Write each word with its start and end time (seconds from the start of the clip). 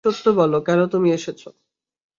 সত্য 0.05 0.25
বল, 0.31 0.53
কেন 0.59 0.79
তুমি 0.87 1.07
এসেছো? 1.11 1.49